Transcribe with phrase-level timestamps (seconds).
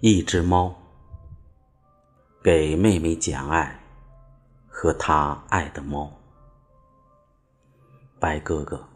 [0.00, 0.72] 一只猫
[2.40, 3.82] 给妹妹讲爱
[4.68, 6.16] 和她爱的猫。
[8.20, 8.88] 白哥哥，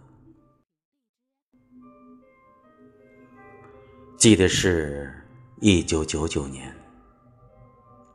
[4.17, 5.13] 记得是
[5.61, 6.73] 一九九九年，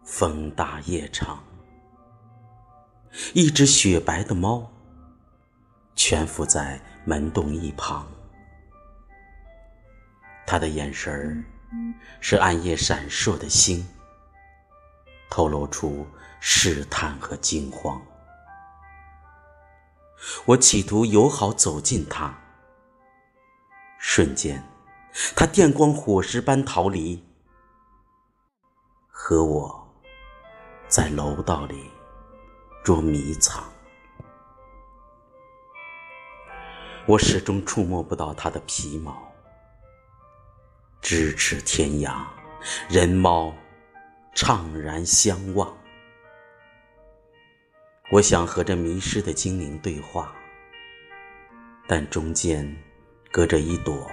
[0.05, 1.43] 风大夜长，
[3.33, 4.65] 一只雪白的猫
[5.93, 8.07] 蜷伏在门洞一旁，
[10.45, 11.43] 它的眼神儿。
[12.21, 13.87] 是暗夜闪烁的星，
[15.29, 16.07] 透露出
[16.39, 18.01] 试探和惊慌。
[20.45, 22.35] 我企图友好走近他，
[23.99, 24.63] 瞬间，
[25.35, 27.23] 他电光火石般逃离，
[29.09, 29.93] 和我
[30.87, 31.91] 在楼道里
[32.83, 33.63] 捉迷藏。
[37.05, 39.31] 我始终触摸不到他的皮毛。
[41.01, 42.25] 咫尺天涯，
[42.89, 43.55] 人猫
[44.35, 45.75] 怅然相望。
[48.11, 50.35] 我想和这迷失的精灵对话，
[51.87, 52.75] 但中间
[53.31, 54.09] 隔着一朵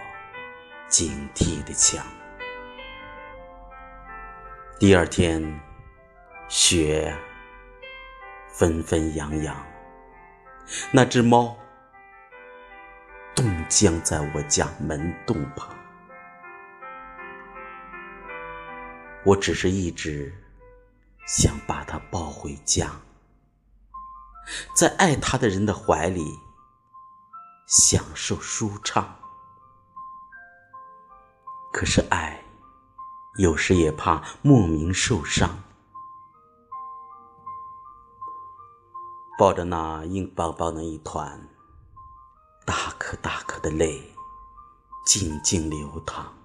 [0.89, 2.05] 警惕的墙。
[4.79, 5.43] 第二天，
[6.49, 7.13] 雪
[8.49, 9.67] 纷纷扬扬，
[10.93, 11.57] 那只猫
[13.35, 15.74] 冻僵在我家门洞旁。
[19.25, 20.33] 我只是一直
[21.27, 23.01] 想把它抱回家，
[24.77, 26.23] 在爱他的人的怀里
[27.67, 29.17] 享受舒畅。
[31.73, 32.45] 可是爱
[33.39, 35.59] 有时也怕莫名受伤，
[39.39, 41.49] 抱着那硬邦邦的一团，
[42.67, 44.15] 大颗大颗的泪
[45.07, 46.44] 静静流淌。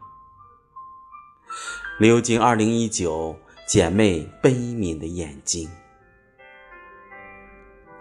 [1.99, 3.37] 流进二零一九
[3.67, 5.69] 姐妹悲悯的眼睛，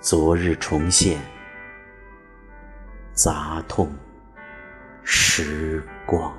[0.01, 1.21] 昨日重现，
[3.13, 3.93] 杂痛
[5.03, 6.33] 时光。